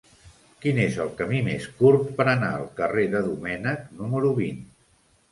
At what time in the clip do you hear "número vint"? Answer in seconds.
3.99-4.65